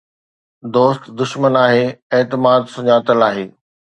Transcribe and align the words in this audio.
دوست 0.73 1.03
دشمن 1.19 1.53
آهي، 1.65 1.85
اعتماد 2.15 2.61
سڃاتل 2.73 3.19
آهي! 3.29 3.45